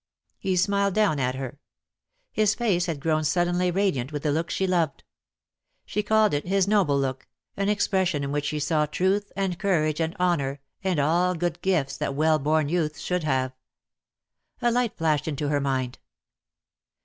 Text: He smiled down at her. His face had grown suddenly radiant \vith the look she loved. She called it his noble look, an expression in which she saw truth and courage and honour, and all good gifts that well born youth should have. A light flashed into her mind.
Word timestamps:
He 0.39 0.55
smiled 0.57 0.95
down 0.95 1.19
at 1.19 1.35
her. 1.35 1.59
His 2.31 2.55
face 2.55 2.87
had 2.87 2.99
grown 2.99 3.23
suddenly 3.23 3.69
radiant 3.69 4.09
\vith 4.09 4.23
the 4.23 4.31
look 4.31 4.49
she 4.49 4.65
loved. 4.65 5.03
She 5.85 6.01
called 6.01 6.33
it 6.33 6.47
his 6.47 6.67
noble 6.67 6.97
look, 6.97 7.27
an 7.55 7.69
expression 7.69 8.23
in 8.23 8.31
which 8.31 8.45
she 8.45 8.59
saw 8.59 8.87
truth 8.87 9.31
and 9.35 9.59
courage 9.59 9.99
and 10.01 10.15
honour, 10.19 10.59
and 10.83 10.99
all 10.99 11.35
good 11.35 11.61
gifts 11.61 11.97
that 11.97 12.15
well 12.15 12.39
born 12.39 12.67
youth 12.67 12.97
should 12.97 13.23
have. 13.25 13.51
A 14.59 14.71
light 14.71 14.97
flashed 14.97 15.27
into 15.27 15.49
her 15.49 15.61
mind. 15.61 15.99